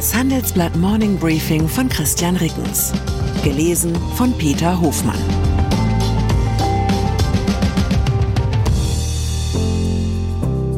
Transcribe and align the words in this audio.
Das 0.00 0.14
Handelsblatt 0.14 0.74
Morning 0.76 1.18
Briefing 1.18 1.68
von 1.68 1.86
Christian 1.86 2.34
Rickens. 2.36 2.90
Gelesen 3.44 3.94
von 4.16 4.32
Peter 4.38 4.80
Hofmann. 4.80 5.18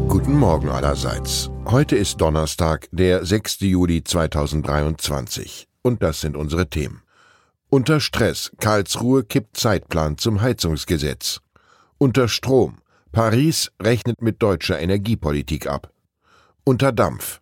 Guten 0.08 0.36
Morgen 0.36 0.70
allerseits. 0.70 1.50
Heute 1.66 1.94
ist 1.94 2.20
Donnerstag, 2.20 2.88
der 2.90 3.24
6. 3.24 3.60
Juli 3.60 4.02
2023. 4.02 5.68
Und 5.82 6.02
das 6.02 6.20
sind 6.20 6.36
unsere 6.36 6.68
Themen. 6.68 7.02
Unter 7.70 8.00
Stress. 8.00 8.50
Karlsruhe 8.58 9.22
kippt 9.22 9.56
Zeitplan 9.56 10.18
zum 10.18 10.42
Heizungsgesetz. 10.42 11.38
Unter 11.96 12.26
Strom. 12.26 12.78
Paris 13.12 13.70
rechnet 13.80 14.20
mit 14.20 14.42
deutscher 14.42 14.80
Energiepolitik 14.80 15.68
ab. 15.68 15.92
Unter 16.64 16.90
Dampf. 16.90 17.41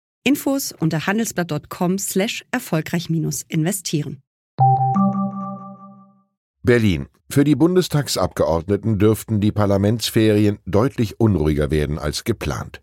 Infos 0.23 0.71
unter 0.71 1.07
handelsblatt.com 1.07 1.97
slash 1.97 2.45
erfolgreich 2.51 3.09
investieren. 3.49 4.21
Berlin. 6.63 7.07
Für 7.31 7.43
die 7.45 7.55
Bundestagsabgeordneten 7.55 8.99
dürften 8.99 9.39
die 9.39 9.53
Parlamentsferien 9.53 10.59
deutlich 10.65 11.19
unruhiger 11.19 11.71
werden 11.71 11.97
als 11.97 12.25
geplant. 12.25 12.81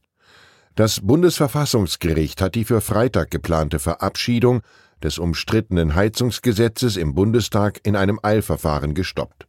Das 0.75 1.01
Bundesverfassungsgericht 1.03 2.41
hat 2.41 2.55
die 2.55 2.65
für 2.65 2.81
Freitag 2.81 3.31
geplante 3.31 3.79
Verabschiedung 3.79 4.63
des 5.03 5.19
umstrittenen 5.19 5.95
Heizungsgesetzes 5.95 6.97
im 6.97 7.15
Bundestag 7.15 7.81
in 7.85 7.95
einem 7.95 8.19
Eilverfahren 8.23 8.95
gestoppt. 8.95 9.47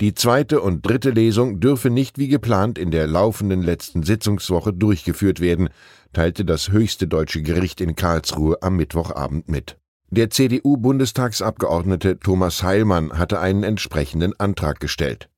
Die 0.00 0.14
zweite 0.14 0.60
und 0.60 0.84
dritte 0.84 1.10
Lesung 1.10 1.60
dürfe 1.60 1.88
nicht 1.88 2.18
wie 2.18 2.28
geplant 2.28 2.78
in 2.78 2.90
der 2.90 3.06
laufenden 3.06 3.62
letzten 3.62 4.02
Sitzungswoche 4.02 4.72
durchgeführt 4.72 5.40
werden, 5.40 5.68
teilte 6.14 6.46
das 6.46 6.70
höchste 6.70 7.06
deutsche 7.06 7.42
Gericht 7.42 7.82
in 7.82 7.94
Karlsruhe 7.94 8.62
am 8.62 8.76
Mittwochabend 8.76 9.50
mit. 9.50 9.76
Der 10.08 10.30
CDU-Bundestagsabgeordnete 10.30 12.18
Thomas 12.18 12.62
Heilmann 12.62 13.18
hatte 13.18 13.40
einen 13.40 13.64
entsprechenden 13.64 14.38
Antrag 14.40 14.80
gestellt. 14.80 15.28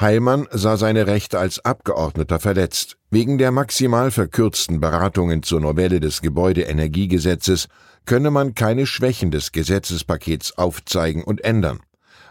Heilmann 0.00 0.48
sah 0.50 0.76
seine 0.76 1.06
Rechte 1.06 1.38
als 1.38 1.64
Abgeordneter 1.64 2.40
verletzt. 2.40 2.96
Wegen 3.10 3.36
der 3.36 3.52
maximal 3.52 4.10
verkürzten 4.10 4.80
Beratungen 4.80 5.42
zur 5.42 5.60
Novelle 5.60 6.00
des 6.00 6.22
Gebäudeenergiegesetzes 6.22 7.68
könne 8.06 8.30
man 8.30 8.54
keine 8.54 8.86
Schwächen 8.86 9.30
des 9.30 9.52
Gesetzespakets 9.52 10.56
aufzeigen 10.56 11.22
und 11.22 11.44
ändern. 11.44 11.80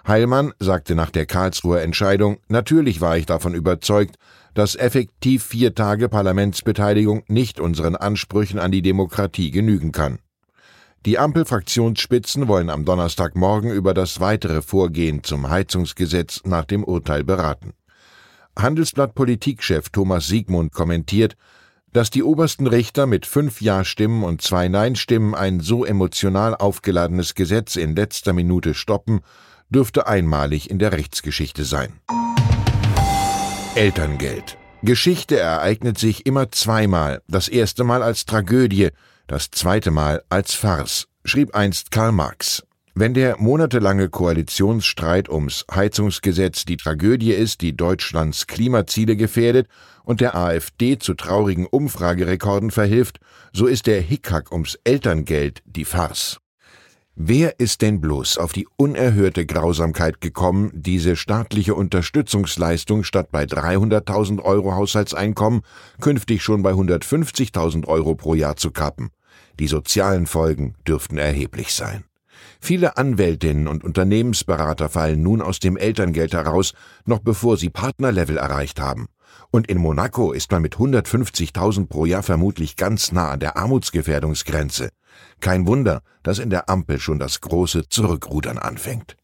Heilmann 0.07 0.53
sagte 0.59 0.95
nach 0.95 1.11
der 1.11 1.25
Karlsruher 1.25 1.81
Entscheidung, 1.81 2.38
natürlich 2.47 3.02
war 3.02 3.17
ich 3.17 3.25
davon 3.25 3.53
überzeugt, 3.53 4.16
dass 4.53 4.75
effektiv 4.75 5.43
vier 5.43 5.75
Tage 5.75 6.09
Parlamentsbeteiligung 6.09 7.23
nicht 7.27 7.59
unseren 7.59 7.95
Ansprüchen 7.95 8.59
an 8.59 8.71
die 8.71 8.81
Demokratie 8.81 9.52
genügen 9.52 9.91
kann. 9.91 10.19
Die 11.05 11.17
Ampelfraktionsspitzen 11.17 12.47
wollen 12.47 12.69
am 12.69 12.85
Donnerstagmorgen 12.85 13.71
über 13.71 13.93
das 13.93 14.19
weitere 14.19 14.61
Vorgehen 14.61 15.23
zum 15.23 15.49
Heizungsgesetz 15.49 16.42
nach 16.45 16.65
dem 16.65 16.83
Urteil 16.83 17.23
beraten. 17.23 17.73
Handelsblatt 18.58 19.15
Politikchef 19.15 19.89
Thomas 19.89 20.27
Siegmund 20.27 20.73
kommentiert, 20.73 21.36
dass 21.93 22.09
die 22.09 22.23
obersten 22.23 22.67
Richter 22.67 23.05
mit 23.05 23.26
fünf 23.26 23.61
Ja-Stimmen 23.61 24.23
und 24.23 24.42
zwei 24.42 24.67
Nein-Stimmen 24.67 25.33
ein 25.33 25.59
so 25.59 25.86
emotional 25.86 26.55
aufgeladenes 26.55 27.33
Gesetz 27.33 27.76
in 27.76 27.95
letzter 27.95 28.33
Minute 28.33 28.73
stoppen 28.73 29.21
dürfte 29.71 30.08
einmalig 30.08 30.70
in 30.70 30.77
der 30.77 30.92
Rechtsgeschichte 30.92 31.65
sein. 31.65 31.99
Elterngeld. 33.76 34.58
Geschichte 34.83 35.39
ereignet 35.39 35.98
sich 35.98 36.26
immer 36.26 36.52
zweimal, 36.52 37.21
das 37.27 37.48
erste 37.48 37.83
Mal 37.83 38.04
als 38.04 38.26
Tragödie, 38.26 38.89
das 39.27 39.49
zweite 39.52 39.92
Mal 39.92 40.23
als 40.30 40.54
Farce, 40.54 41.08
schrieb 41.23 41.55
einst 41.55 41.92
Karl 41.92 42.11
Marx. 42.11 42.64
Wenn 42.93 43.14
der 43.14 43.37
monatelange 43.37 44.09
Koalitionsstreit 44.09 45.30
ums 45.30 45.65
Heizungsgesetz 45.73 46.65
die 46.65 46.76
Tragödie 46.76 47.32
ist, 47.32 47.61
die 47.61 47.77
Deutschlands 47.77 48.48
Klimaziele 48.48 49.15
gefährdet 49.15 49.67
und 50.03 50.20
der 50.20 50.36
AfD 50.36 50.98
zu 50.98 51.14
traurigen 51.14 51.65
Umfragerekorden 51.65 52.70
verhilft, 52.70 53.20
so 53.53 53.67
ist 53.67 53.88
der 53.88 54.02
Hickhack 54.02 54.52
ums 54.52 54.77
Elterngeld 54.83 55.61
die 55.65 55.86
Farce. 55.86 56.39
Wer 57.16 57.60
ist 57.60 57.82
denn 57.82 57.99
bloß 57.99 58.38
auf 58.38 58.54
die 58.54 58.67
unerhörte 58.77 59.45
Grausamkeit 59.45 60.22
gekommen, 60.22 60.72
diese 60.73 61.17
staatliche 61.17 61.76
Unterstützungsleistung 61.76 63.04
statt 63.04 63.30
bei 63.32 63.44
300.000 63.44 64.42
Euro 64.42 64.76
Haushaltseinkommen 64.76 65.61
künftig 66.00 66.42
schon 66.42 66.64
bei 66.64 66.71
150.000 66.71 67.86
Euro 67.88 68.16
pro 68.16 68.33
Jahr 68.33 68.55
zu 68.55 68.71
kappen? 68.71 69.10
Die 69.60 69.67
sozialen 69.67 70.26
Folgen 70.26 70.76
dürften 70.88 71.17
erheblich 71.17 71.73
sein. 71.73 72.05
Viele 72.61 72.98
Anwältinnen 72.98 73.67
und 73.67 73.83
Unternehmensberater 73.83 74.89
fallen 74.89 75.21
nun 75.21 75.42
aus 75.42 75.60
dem 75.60 75.77
Elterngeld 75.77 76.33
heraus, 76.33 76.73
noch 77.05 77.20
bevor 77.20 77.58
sie 77.58 77.70
Partnerlevel 77.70 78.38
erreicht 78.38 78.80
haben. 78.80 79.08
Und 79.52 79.67
in 79.67 79.77
Monaco 79.77 80.31
ist 80.31 80.52
man 80.52 80.61
mit 80.61 80.75
150.000 80.75 81.87
pro 81.87 82.05
Jahr 82.05 82.23
vermutlich 82.23 82.75
ganz 82.75 83.11
nah 83.11 83.31
an 83.31 83.39
der 83.39 83.58
Armutsgefährdungsgrenze. 83.58 84.89
Kein 85.39 85.67
Wunder, 85.67 86.02
dass 86.23 86.39
in 86.39 86.49
der 86.49 86.69
Ampel 86.69 86.99
schon 86.99 87.19
das 87.19 87.41
große 87.41 87.89
Zurückrudern 87.89 88.58
anfängt. 88.58 89.17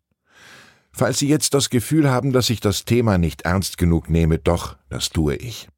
Falls 0.92 1.20
Sie 1.20 1.28
jetzt 1.28 1.54
das 1.54 1.70
Gefühl 1.70 2.10
haben, 2.10 2.34
dass 2.34 2.50
ich 2.50 2.60
das 2.60 2.84
Thema 2.84 3.18
nicht 3.18 3.44
ernst 3.44 3.78
genug 3.78 4.10
nehme, 4.10 4.40
doch, 4.40 4.78
das 4.90 5.10
tue 5.10 5.36
ich. 5.36 5.70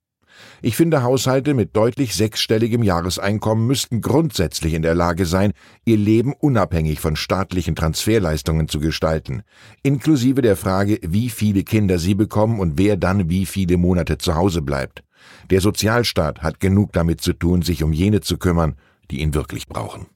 Ich 0.62 0.76
finde, 0.76 1.04
Haushalte 1.04 1.54
mit 1.54 1.76
deutlich 1.76 2.16
sechsstelligem 2.16 2.84
Jahreseinkommen 2.84 3.66
müssten 3.66 4.02
grundsätzlich 4.02 4.74
in 4.74 4.82
der 4.82 4.96
Lage 4.96 5.26
sein, 5.26 5.54
ihr 5.86 5.98
Leben 5.98 6.34
unabhängig 6.34 7.00
von 7.00 7.16
staatlichen 7.16 7.76
Transferleistungen 7.76 8.68
zu 8.68 8.80
gestalten, 8.80 9.44
inklusive 9.84 10.42
der 10.42 10.56
Frage, 10.56 11.00
wie 11.02 11.30
viele 11.30 11.64
Kinder 11.64 12.00
sie 12.00 12.16
bekommen 12.16 12.60
und 12.60 12.78
wer 12.78 12.98
dann 12.98 13.30
wie 13.30 13.46
viele 13.46 13.78
Monate 13.78 14.18
zu 14.18 14.36
Hause 14.36 14.62
bleibt. 14.62 15.04
Der 15.50 15.62
Sozialstaat 15.62 16.42
hat 16.42 16.60
genug 16.60 16.94
damit 16.94 17.22
zu 17.22 17.34
tun, 17.34 17.62
sich 17.62 17.84
um 17.84 17.94
jene 17.94 18.22
zu 18.22 18.38
kümmern, 18.38 18.76
die 19.12 19.22
ihn 19.22 19.34
wirklich 19.34 19.68
brauchen. 19.68 20.08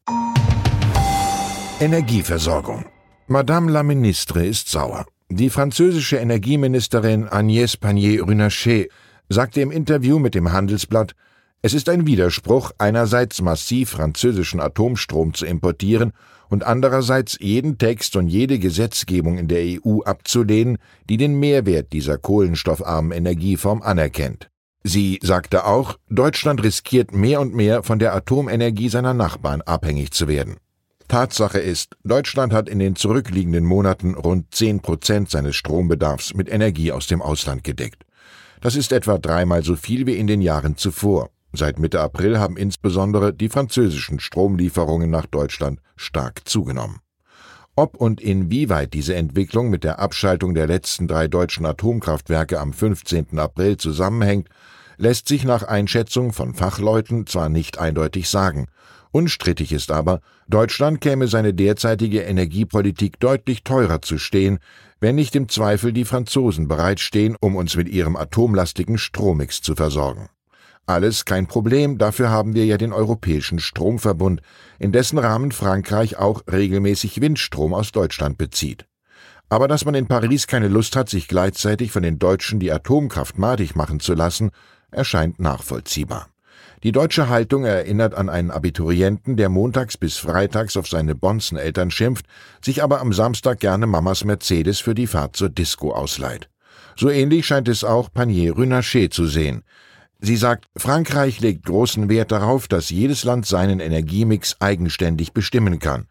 Energieversorgung. 1.79 2.85
Madame 3.28 3.72
la 3.72 3.84
Ministre 3.84 4.45
ist 4.45 4.69
sauer. 4.69 5.05
Die 5.29 5.50
französische 5.50 6.17
Energieministerin 6.17 7.28
Agnès 7.28 7.79
Pannier-Runacher 7.79 8.85
sagte 9.29 9.61
im 9.61 9.72
Interview 9.72 10.19
mit 10.19 10.35
dem 10.35 10.51
Handelsblatt, 10.51 11.16
es 11.61 11.73
ist 11.73 11.88
ein 11.88 12.06
Widerspruch, 12.06 12.72
einerseits 12.78 13.41
massiv 13.41 13.91
französischen 13.91 14.59
Atomstrom 14.59 15.34
zu 15.34 15.45
importieren 15.45 16.11
und 16.50 16.66
andererseits 16.66 17.38
jeden 17.39 17.78
Text 17.78 18.16
und 18.16 18.28
jede 18.28 18.59
Gesetzgebung 18.59 19.38
in 19.38 19.47
der 19.47 19.63
EU 19.63 20.01
abzulehnen, 20.01 20.78
die 21.09 21.17
den 21.17 21.39
Mehrwert 21.39 21.94
dieser 21.94 22.17
kohlenstoffarmen 22.17 23.11
Energieform 23.11 23.81
anerkennt. 23.81 24.50
Sie 24.84 25.19
sagte 25.23 25.66
auch, 25.66 25.97
Deutschland 26.09 26.61
riskiert 26.61 27.14
mehr 27.14 27.40
und 27.40 27.55
mehr 27.55 27.84
von 27.84 27.99
der 27.99 28.14
Atomenergie 28.14 28.90
seiner 28.90 29.14
Nachbarn 29.14 29.61
abhängig 29.61 30.11
zu 30.11 30.28
werden. 30.28 30.58
Tatsache 31.08 31.59
ist, 31.59 31.96
Deutschland 32.03 32.52
hat 32.52 32.67
in 32.67 32.79
den 32.79 32.96
zurückliegenden 32.97 33.64
Monaten 33.64 34.16
rund 34.16 34.53
10 34.53 34.81
Prozent 34.81 35.29
seines 35.29 35.55
Strombedarfs 35.55 36.34
mit 36.34 36.49
Energie 36.49 36.91
aus 36.91 37.08
dem 37.08 37.22
Ausland 37.22 37.64
gedeckt. 37.64 38.03
Das 38.64 38.78
ist 38.78 38.94
etwa 38.94 39.18
dreimal 39.18 39.62
so 39.62 39.76
viel 39.76 40.08
wie 40.08 40.16
in 40.16 40.26
den 40.26 40.42
Jahren 40.42 40.78
zuvor. 40.78 41.32
Seit 41.52 41.80
Mitte 41.80 42.00
April 42.00 42.40
haben 42.40 42.56
insbesondere 42.56 43.34
die 43.34 43.50
französischen 43.50 44.22
Stromlieferungen 44.22 45.10
nach 45.10 45.26
Deutschland 45.26 45.82
stark 45.98 46.48
zugenommen. 46.48 47.00
Ob 47.76 47.98
und 47.98 48.22
inwieweit 48.22 48.94
diese 48.94 49.16
Entwicklung 49.16 49.70
mit 49.70 49.84
der 49.84 50.00
Abschaltung 50.00 50.54
der 50.54 50.68
letzten 50.68 51.10
drei 51.10 51.28
deutschen 51.28 51.66
Atomkraftwerke 51.66 52.58
am 52.62 52.72
15. 52.72 53.38
April 53.38 53.76
zusammenhängt, 53.76 54.48
lässt 54.97 55.28
sich 55.28 55.43
nach 55.43 55.63
Einschätzung 55.63 56.34
von 56.34 56.53
Fachleuten 56.53 57.28
zwar 57.28 57.49
nicht 57.49 57.79
eindeutig 57.79 58.29
sagen. 58.29 58.67
Unstrittig 59.11 59.72
ist 59.72 59.91
aber, 59.91 60.22
Deutschland 60.47 60.99
käme 60.99 61.28
seine 61.28 61.53
derzeitige 61.53 62.22
Energiepolitik 62.22 63.19
deutlich 63.19 63.63
teurer 63.63 64.01
zu 64.01 64.17
stehen, 64.17 64.59
wenn 64.99 65.16
nicht 65.16 65.35
im 65.35 65.49
Zweifel 65.49 65.93
die 65.93 66.05
Franzosen 66.05 66.67
bereitstehen, 66.67 67.35
um 67.40 67.55
uns 67.55 67.75
mit 67.75 67.90
ihrem 67.90 68.16
atomlastigen 68.16 68.97
Strommix 68.97 69.61
zu 69.61 69.75
versorgen. 69.75 70.29
Alles 70.85 71.25
kein 71.25 71.47
Problem, 71.47 71.97
dafür 71.97 72.29
haben 72.29 72.55
wir 72.55 72.66
ja 72.66 72.78
den 72.78 72.91
Europäischen 72.91 73.59
Stromverbund, 73.59 74.41
in 74.79 74.91
dessen 74.91 75.17
Rahmen 75.17 75.51
Frankreich 75.51 76.17
auch 76.17 76.41
regelmäßig 76.51 77.22
Windstrom 77.22 77.73
aus 77.73 77.91
Deutschland 77.91 78.37
bezieht. 78.37 78.85
Aber 79.47 79.67
dass 79.67 79.85
man 79.85 79.93
in 79.93 80.07
Paris 80.07 80.47
keine 80.47 80.67
Lust 80.67 80.95
hat, 80.95 81.09
sich 81.09 81.28
gleichzeitig 81.28 81.91
von 81.91 82.03
den 82.03 82.17
Deutschen 82.17 82.59
die 82.59 82.72
Atomkraft 82.72 83.37
madig 83.37 83.75
machen 83.75 83.99
zu 83.99 84.13
lassen, 84.13 84.49
erscheint 84.93 85.40
nachvollziehbar. 85.40 86.28
Die 86.84 86.91
deutsche 86.91 87.29
Haltung 87.29 87.63
erinnert 87.63 88.13
an 88.13 88.28
einen 88.28 88.51
Abiturienten, 88.51 89.37
der 89.37 89.47
montags 89.47 89.95
bis 89.95 90.17
freitags 90.17 90.75
auf 90.75 90.87
seine 90.87 91.16
Bonzeneltern 91.16 91.91
schimpft, 91.91 92.25
sich 92.61 92.84
aber 92.84 92.99
am 92.99 93.13
Samstag 93.13 93.61
gerne 93.61 93.87
Mamas 93.87 94.25
Mercedes 94.25 94.81
für 94.81 94.93
die 94.93 95.07
Fahrt 95.07 95.37
zur 95.37 95.49
Disco 95.49 95.93
ausleiht. 95.93 96.49
So 96.97 97.09
ähnlich 97.09 97.45
scheint 97.45 97.69
es 97.69 97.85
auch 97.85 98.11
Panier 98.11 98.53
Runacher 98.53 99.09
zu 99.09 99.28
sehen. 99.28 99.63
Sie 100.19 100.35
sagt, 100.35 100.66
Frankreich 100.75 101.40
legt 101.40 101.66
großen 101.66 102.09
Wert 102.09 102.31
darauf, 102.31 102.67
dass 102.67 102.90
jedes 102.90 103.23
Land 103.23 103.45
seinen 103.45 103.79
Energiemix 103.79 104.57
eigenständig 104.59 105.34
bestimmen 105.34 105.79
kann. 105.79 106.07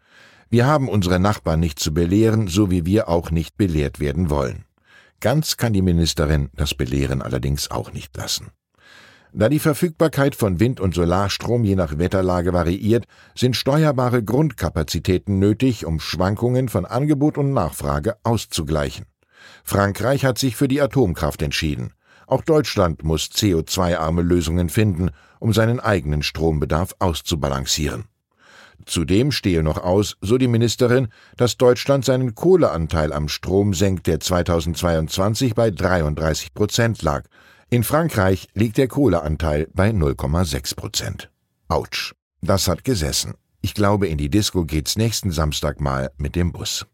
Wir 0.49 0.65
haben 0.65 0.89
unsere 0.89 1.19
Nachbarn 1.19 1.59
nicht 1.59 1.79
zu 1.79 1.93
belehren, 1.93 2.47
so 2.47 2.69
wie 2.71 2.85
wir 2.85 3.09
auch 3.09 3.31
nicht 3.31 3.57
belehrt 3.57 3.99
werden 3.99 4.29
wollen. 4.31 4.65
Ganz 5.19 5.57
kann 5.57 5.73
die 5.73 5.81
Ministerin 5.81 6.49
das 6.55 6.73
Belehren 6.73 7.21
allerdings 7.21 7.71
auch 7.71 7.93
nicht 7.93 8.15
lassen. 8.17 8.51
Da 9.35 9.49
die 9.49 9.57
Verfügbarkeit 9.57 10.35
von 10.35 10.59
Wind- 10.59 10.79
und 10.79 10.93
Solarstrom 10.93 11.63
je 11.63 11.75
nach 11.75 11.97
Wetterlage 11.97 12.53
variiert, 12.53 13.05
sind 13.35 13.55
steuerbare 13.55 14.23
Grundkapazitäten 14.23 15.39
nötig, 15.39 15.87
um 15.87 15.99
Schwankungen 15.99 16.69
von 16.69 16.85
Angebot 16.85 17.39
und 17.39 17.51
Nachfrage 17.51 18.15
auszugleichen. 18.21 19.05
Frankreich 19.63 20.23
hat 20.23 20.37
sich 20.37 20.55
für 20.55 20.67
die 20.67 20.81
Atomkraft 20.81 21.41
entschieden. 21.41 21.93
Auch 22.27 22.43
Deutschland 22.43 23.03
muss 23.03 23.31
CO2-arme 23.33 24.21
Lösungen 24.21 24.69
finden, 24.69 25.09
um 25.39 25.51
seinen 25.51 25.79
eigenen 25.79 26.21
Strombedarf 26.21 26.93
auszubalancieren. 26.99 28.05
Zudem 28.85 29.31
stehe 29.31 29.63
noch 29.63 29.83
aus, 29.83 30.15
so 30.21 30.37
die 30.37 30.47
Ministerin, 30.47 31.07
dass 31.37 31.57
Deutschland 31.57 32.05
seinen 32.05 32.35
Kohleanteil 32.35 33.11
am 33.11 33.29
Strom 33.29 33.73
senkt, 33.73 34.05
der 34.05 34.19
2022 34.19 35.55
bei 35.55 35.71
33 35.71 36.53
Prozent 36.53 37.01
lag. 37.01 37.23
In 37.73 37.81
Frankreich 37.83 38.49
liegt 38.53 38.77
der 38.77 38.87
Kohleanteil 38.87 39.67
bei 39.73 39.89
0,6 39.89 40.75
Prozent. 40.75 41.31
Autsch, 41.69 42.13
das 42.39 42.67
hat 42.67 42.83
gesessen. 42.83 43.33
Ich 43.61 43.73
glaube, 43.73 44.05
in 44.05 44.19
die 44.19 44.29
Disco 44.29 44.63
geht's 44.63 44.95
nächsten 44.95 45.31
Samstag 45.31 45.81
mal 45.81 46.11
mit 46.19 46.35
dem 46.35 46.51
Bus. 46.51 46.85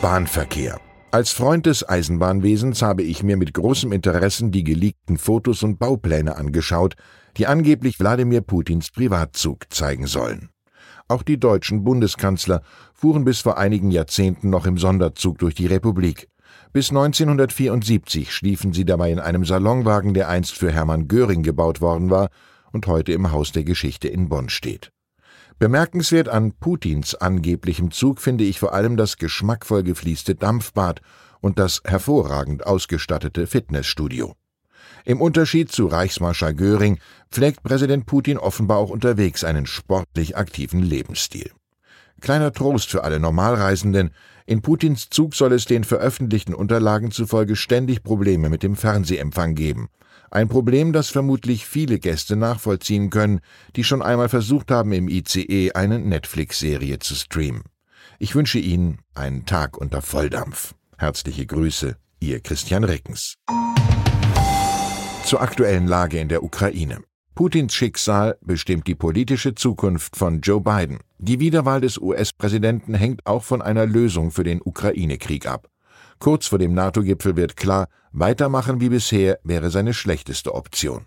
Bahnverkehr. 0.00 0.80
Als 1.10 1.30
Freund 1.30 1.66
des 1.66 1.86
Eisenbahnwesens 1.86 2.80
habe 2.80 3.02
ich 3.02 3.22
mir 3.22 3.36
mit 3.36 3.52
großem 3.52 3.92
Interesse 3.92 4.48
die 4.48 4.64
geleakten 4.64 5.18
Fotos 5.18 5.62
und 5.62 5.78
Baupläne 5.78 6.36
angeschaut, 6.36 6.94
die 7.36 7.46
angeblich 7.46 8.00
Wladimir 8.00 8.40
Putins 8.40 8.90
Privatzug 8.92 9.66
zeigen 9.68 10.06
sollen. 10.06 10.48
Auch 11.06 11.22
die 11.22 11.38
deutschen 11.38 11.84
Bundeskanzler 11.84 12.62
fuhren 12.94 13.26
bis 13.26 13.40
vor 13.40 13.58
einigen 13.58 13.90
Jahrzehnten 13.90 14.48
noch 14.48 14.64
im 14.64 14.78
Sonderzug 14.78 15.36
durch 15.36 15.54
die 15.54 15.66
Republik. 15.66 16.28
Bis 16.72 16.90
1974 16.90 18.32
schliefen 18.32 18.72
sie 18.72 18.84
dabei 18.84 19.10
in 19.10 19.18
einem 19.18 19.44
Salonwagen, 19.44 20.14
der 20.14 20.28
einst 20.28 20.56
für 20.56 20.70
Hermann 20.70 21.08
Göring 21.08 21.42
gebaut 21.42 21.80
worden 21.80 22.10
war 22.10 22.28
und 22.72 22.86
heute 22.86 23.12
im 23.12 23.32
Haus 23.32 23.52
der 23.52 23.64
Geschichte 23.64 24.08
in 24.08 24.28
Bonn 24.28 24.48
steht. 24.48 24.90
Bemerkenswert 25.58 26.28
an 26.28 26.52
Putins 26.52 27.14
angeblichem 27.14 27.90
Zug 27.90 28.20
finde 28.20 28.44
ich 28.44 28.58
vor 28.58 28.74
allem 28.74 28.98
das 28.98 29.16
geschmackvoll 29.16 29.82
gefließte 29.84 30.34
Dampfbad 30.34 31.00
und 31.40 31.58
das 31.58 31.80
hervorragend 31.86 32.66
ausgestattete 32.66 33.46
Fitnessstudio. 33.46 34.34
Im 35.06 35.20
Unterschied 35.20 35.72
zu 35.72 35.86
Reichsmarschall 35.86 36.54
Göring 36.54 36.98
pflegt 37.30 37.62
Präsident 37.62 38.06
Putin 38.06 38.36
offenbar 38.36 38.78
auch 38.78 38.90
unterwegs 38.90 39.44
einen 39.44 39.66
sportlich 39.66 40.36
aktiven 40.36 40.82
Lebensstil. 40.82 41.52
Kleiner 42.26 42.52
Trost 42.52 42.90
für 42.90 43.04
alle 43.04 43.20
Normalreisenden, 43.20 44.10
in 44.46 44.60
Putins 44.60 45.10
Zug 45.10 45.36
soll 45.36 45.52
es 45.52 45.64
den 45.64 45.84
veröffentlichten 45.84 46.54
Unterlagen 46.54 47.12
zufolge 47.12 47.54
ständig 47.54 48.02
Probleme 48.02 48.48
mit 48.48 48.64
dem 48.64 48.74
Fernsehempfang 48.74 49.54
geben. 49.54 49.90
Ein 50.32 50.48
Problem, 50.48 50.92
das 50.92 51.08
vermutlich 51.08 51.66
viele 51.66 52.00
Gäste 52.00 52.34
nachvollziehen 52.34 53.10
können, 53.10 53.38
die 53.76 53.84
schon 53.84 54.02
einmal 54.02 54.28
versucht 54.28 54.72
haben, 54.72 54.90
im 54.90 55.08
ICE 55.08 55.70
eine 55.74 56.00
Netflix-Serie 56.00 56.98
zu 56.98 57.14
streamen. 57.14 57.62
Ich 58.18 58.34
wünsche 58.34 58.58
Ihnen 58.58 58.98
einen 59.14 59.46
Tag 59.46 59.76
unter 59.76 60.02
Volldampf. 60.02 60.74
Herzliche 60.98 61.46
Grüße, 61.46 61.96
Ihr 62.18 62.40
Christian 62.40 62.82
Reckens. 62.82 63.36
Zur 65.22 65.42
aktuellen 65.42 65.86
Lage 65.86 66.18
in 66.18 66.28
der 66.28 66.42
Ukraine. 66.42 67.04
Putins 67.36 67.74
Schicksal 67.74 68.38
bestimmt 68.40 68.86
die 68.86 68.94
politische 68.94 69.54
Zukunft 69.54 70.16
von 70.16 70.40
Joe 70.40 70.62
Biden. 70.62 71.00
Die 71.18 71.38
Wiederwahl 71.38 71.82
des 71.82 71.98
US-Präsidenten 71.98 72.94
hängt 72.94 73.26
auch 73.26 73.44
von 73.44 73.60
einer 73.60 73.84
Lösung 73.84 74.30
für 74.30 74.42
den 74.42 74.62
Ukraine-Krieg 74.64 75.44
ab. 75.44 75.68
Kurz 76.18 76.46
vor 76.46 76.58
dem 76.58 76.72
NATO-Gipfel 76.72 77.36
wird 77.36 77.58
klar, 77.58 77.88
weitermachen 78.10 78.80
wie 78.80 78.88
bisher 78.88 79.38
wäre 79.44 79.68
seine 79.68 79.92
schlechteste 79.92 80.54
Option. 80.54 81.04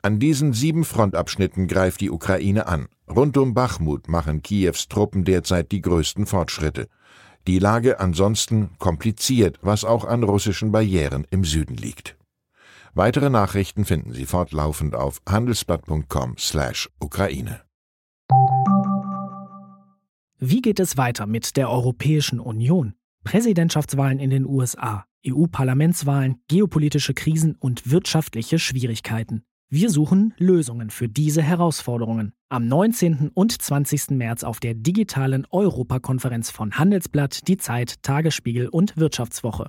An 0.00 0.18
diesen 0.18 0.54
sieben 0.54 0.84
Frontabschnitten 0.84 1.68
greift 1.68 2.00
die 2.00 2.10
Ukraine 2.10 2.66
an. 2.66 2.88
Rund 3.06 3.36
um 3.36 3.52
Bachmut 3.52 4.08
machen 4.08 4.40
Kiews 4.40 4.88
Truppen 4.88 5.24
derzeit 5.24 5.70
die 5.70 5.82
größten 5.82 6.24
Fortschritte. 6.24 6.88
Die 7.46 7.58
Lage 7.58 8.00
ansonsten 8.00 8.70
kompliziert, 8.78 9.58
was 9.60 9.84
auch 9.84 10.06
an 10.06 10.22
russischen 10.22 10.72
Barrieren 10.72 11.26
im 11.28 11.44
Süden 11.44 11.76
liegt. 11.76 12.15
Weitere 12.96 13.28
Nachrichten 13.28 13.84
finden 13.84 14.14
Sie 14.14 14.24
fortlaufend 14.24 14.94
auf 14.94 15.20
handelsblatt.com/Ukraine. 15.28 17.60
Wie 20.38 20.62
geht 20.62 20.80
es 20.80 20.96
weiter 20.96 21.26
mit 21.26 21.58
der 21.58 21.68
Europäischen 21.68 22.40
Union? 22.40 22.94
Präsidentschaftswahlen 23.22 24.18
in 24.18 24.30
den 24.30 24.46
USA, 24.46 25.04
EU-Parlamentswahlen, 25.26 26.36
geopolitische 26.48 27.12
Krisen 27.12 27.54
und 27.54 27.90
wirtschaftliche 27.90 28.58
Schwierigkeiten. 28.58 29.42
Wir 29.68 29.90
suchen 29.90 30.32
Lösungen 30.38 30.88
für 30.88 31.10
diese 31.10 31.42
Herausforderungen. 31.42 32.32
Am 32.48 32.66
19. 32.66 33.30
und 33.34 33.60
20. 33.60 34.12
März 34.12 34.42
auf 34.42 34.58
der 34.58 34.72
digitalen 34.72 35.46
Europakonferenz 35.50 36.50
von 36.50 36.78
Handelsblatt, 36.78 37.46
Die 37.46 37.58
Zeit, 37.58 38.02
Tagesspiegel 38.02 38.68
und 38.68 38.96
Wirtschaftswoche. 38.96 39.68